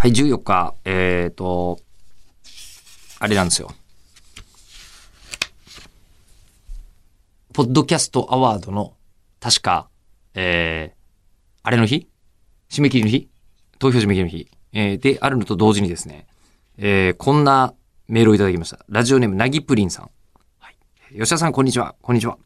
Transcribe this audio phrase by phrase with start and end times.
[0.00, 1.80] はい、14日、えっ、と、
[3.18, 3.72] あれなんですよ。
[7.52, 8.94] ポッドキャストアワードの、
[9.40, 9.88] 確か、
[10.34, 10.96] えー、
[11.64, 12.06] あれの日？
[12.70, 13.28] 締め切りの日？
[13.80, 16.28] 投票締め切りの日、えー、であるのと同時にですね、
[16.76, 17.74] えー、こんな
[18.06, 18.78] メールをいただきました。
[18.88, 20.10] ラジオネーム、なぎプリンさん。
[20.60, 20.76] はい。
[21.12, 21.96] 吉田さん、こんにちは。
[22.02, 22.38] こんにちは。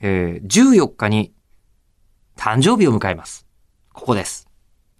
[0.00, 1.34] えー、14日に
[2.34, 3.46] 誕生日を迎えます。
[3.92, 4.48] ここです。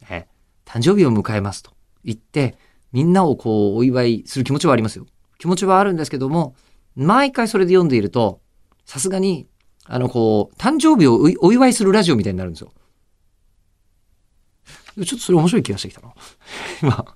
[0.02, 1.77] えー誕生日を迎えますと
[2.08, 2.56] 言って、
[2.92, 5.06] みんなをこうお祝いする気持ちはありますよ。
[5.38, 6.54] 気持ちはあるんですけども、
[6.96, 8.40] 毎回それで読んでいると、
[8.84, 9.46] さすがに、
[9.84, 12.72] あの、こう、誕生日をおいお祝いするラジオみたいになるんですよ。
[15.04, 16.12] ちょっとそれ面白い気がしてきたな。
[16.82, 17.14] 今。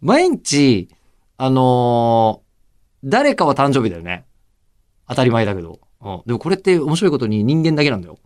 [0.00, 0.88] 毎日、
[1.36, 2.50] あのー
[3.02, 4.26] 誰かは誕生日だよね。
[5.08, 5.80] 当たり前だけど。
[6.02, 6.22] うん。
[6.26, 8.18] でもこれって面白いことに人間だけなんだよ。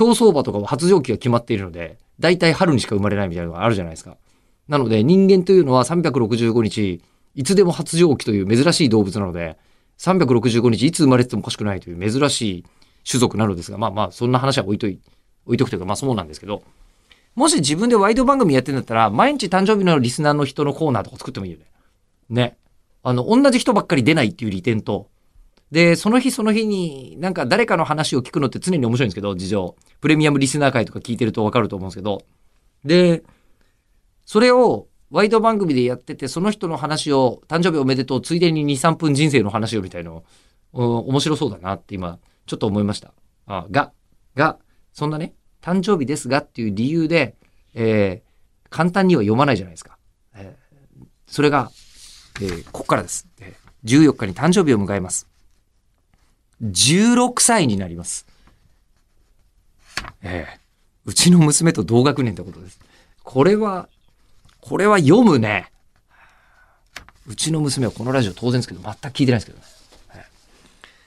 [0.00, 4.16] 競走馬とかは発情期が決まっているので、大体春にしか生まれないみたいなのがあるじゃないですか。
[4.66, 7.02] なので人間というのは365日、
[7.34, 9.58] いつでも発情期という珍しい動物なので、
[9.98, 12.64] 365日いつ生まれててもおかしくないという珍しい
[13.06, 14.98] 種族なのですが、まあまあ、そんな話は置いとい、
[15.44, 16.62] 置いとくというか、まあそうなんですけど、
[17.34, 21.66] もし自分でワイド番組やってんだったら、毎日誕生日のリスナーの人のコーナーとか作ってもいいよね。
[22.30, 22.56] ね。
[23.02, 25.09] あの、同じ人ばっかり出ないっていう利点と、
[25.70, 29.76] で、その日その日になんか誰かの話を聞くのって常に面白いんですけど、事情。
[30.00, 32.24] プレミアムリスナー会とか聞いてるとわかると思うんですけど。
[32.84, 33.22] で、
[34.24, 40.24] それをワイド番組でやってて、その人の話を、誕生日おめでとう、ついでに2、3分人生の話をみたいの、
[40.72, 43.12] 面白そうだなって今、ちょっと思いました。
[43.46, 43.92] あが、
[44.36, 44.58] が、
[44.92, 47.36] そんなね、誕生日ですがっていう理由で、
[47.74, 48.30] えー
[48.72, 49.98] 簡単には読まないじゃないですか。
[50.32, 51.72] えーそれが、
[52.40, 53.26] えーここからです。
[53.84, 55.29] 14日に誕生日を迎えます。
[56.62, 58.26] 16歳になります。
[60.22, 60.60] ええ
[61.06, 62.78] うちの娘と同学年ってことです。
[63.24, 63.88] これは、
[64.60, 65.72] これは読むね。
[67.26, 69.64] うちの娘はこのラジオ当然ですけど、全く聞いてないですけどね。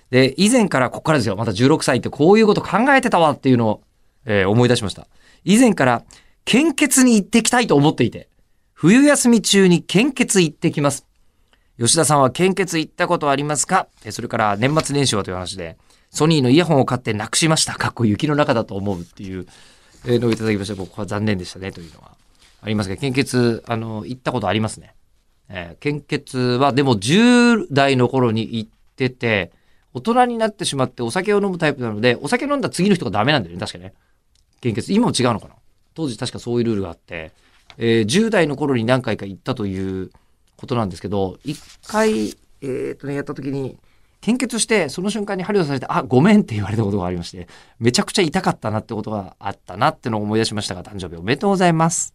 [0.09, 1.35] で、以前から、ここからですよ。
[1.35, 3.81] また16歳ってこういうこと考えてたわっていうのを、
[4.25, 5.07] えー思い出しました。
[5.44, 6.03] 以前から、
[6.45, 8.27] 献血に行ってきたいと思っていて、
[8.73, 11.06] 冬休み中に献血行ってきます。
[11.79, 13.88] 吉田さんは献血行ったことありますか？
[14.06, 15.78] えそれから年末年始はという話で、
[16.11, 17.73] ソニーのイヤホンを買ってなくしました。
[17.73, 19.47] かっこ雪の中だと思うっていう
[20.06, 20.75] のをいただきました。
[20.75, 22.12] 僕は残念でしたねというのは
[22.62, 24.94] ありますが、献血、あの、行ったことありますね。
[25.50, 29.51] えー献血はでも10代の頃に行ってて、
[29.95, 33.94] 大人になってしまってお酒を飲むタイプなので、お酒飲んだ次の人がダメなんだよね、確かね。
[34.62, 34.94] 献血。
[34.94, 35.56] 今も違うのかな？
[35.95, 37.31] 当時確かそういうルールがあって、
[37.79, 40.12] えー10代の頃に何回か行ったという
[40.63, 43.78] ことなんですけど、一回、えっ、とね、やった時に、
[44.22, 52.12] 献血して、その瞬間に針をされて、あ、ごめんって言われたことがありまして、めちゃくちゃ痛かったなってことがあったなってのを思い出しましたが、誕生日おめでとうございます。